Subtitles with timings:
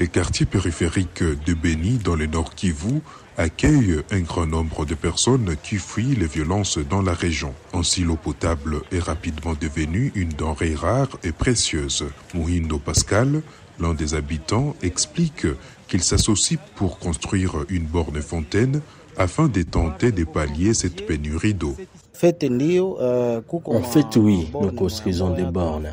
[0.00, 3.00] Les quartiers périphériques de Beni dans le nord Kivu
[3.36, 7.52] accueillent un grand nombre de personnes qui fuient les violences dans la région.
[7.72, 12.04] Ainsi, l'eau potable est rapidement devenue une denrée rare et précieuse.
[12.32, 13.42] Mouhindo Pascal,
[13.80, 15.48] l'un des habitants, explique
[15.88, 18.82] qu'il s'associe pour construire une borne fontaine
[19.18, 21.74] afin de tenter de pallier cette pénurie d'eau.
[23.64, 25.92] En fait, oui, nous construisons des bornes.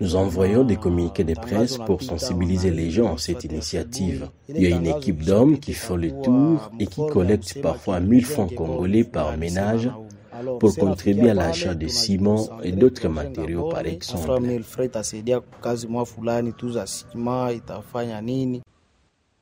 [0.00, 4.28] Nous envoyons des communiqués de presse pour sensibiliser les gens à cette initiative.
[4.48, 8.24] Il y a une équipe d'hommes qui font le tour et qui collecte parfois 1000
[8.24, 9.90] francs congolais par ménage
[10.58, 14.28] pour contribuer à l'achat de ciment et d'autres matériaux par exemple.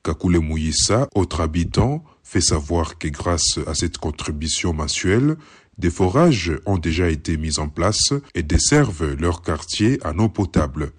[0.02, 5.36] Kakule Mouyissa, autre habitant, fait savoir que grâce à cette contribution mensuelle,
[5.78, 10.92] des forages ont déjà été mis en place et desservent leur quartier en eau potable.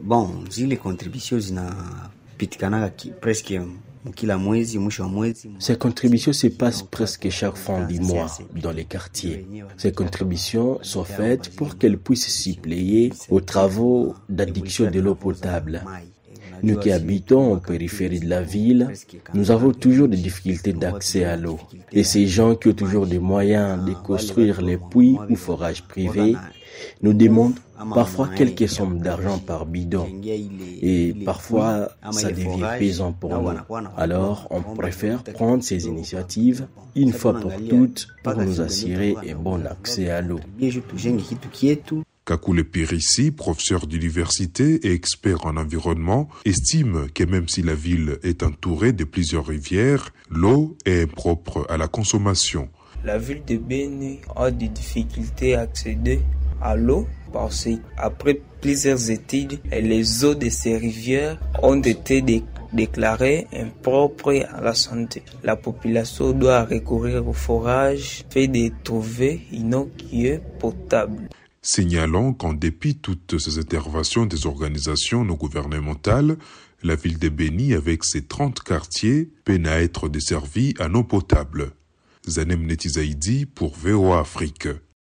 [0.00, 1.38] Bon, zile contributions
[3.20, 3.46] presque.
[5.58, 9.46] Ces contributions se passent presque chaque fin du mois dans les quartiers.
[9.78, 15.82] Ces contributions sont faites pour qu'elles puissent s'y plier aux travaux d'addiction de l'eau potable.
[16.64, 18.88] Nous qui habitons en périphérie de la ville,
[19.34, 21.58] nous avons toujours des difficultés d'accès à l'eau.
[21.92, 26.34] Et ces gens qui ont toujours des moyens de construire les puits ou forages privés
[27.02, 27.58] nous demandent
[27.94, 30.06] parfois quelques sommes d'argent par bidon.
[30.82, 33.58] Et parfois, ça devient pesant pour nous.
[33.96, 39.64] Alors, on préfère prendre ces initiatives une fois pour toutes pour nous assurer un bon
[39.66, 40.40] accès à l'eau.
[42.24, 48.42] Kakule Pirissi, professeur d'université et expert en environnement, estime que même si la ville est
[48.42, 52.70] entourée de plusieurs rivières, l'eau est impropre à la consommation.
[53.04, 56.22] La ville de Beni a des difficultés à accéder
[56.62, 62.24] à l'eau parce qu'après plusieurs études, les eaux de ces rivières ont été
[62.72, 65.22] déclarées impropres à la santé.
[65.42, 71.28] La population doit recourir au forage fait de trouver une eau qui est potable.
[71.66, 76.36] Signalons qu'en dépit toutes ces interventions des organisations non gouvernementales,
[76.82, 81.70] la ville de Béni, avec ses 30 quartiers, peine à être desservie en eau potable.
[82.28, 84.68] Zanem Netizaidi pour VOA Afrique.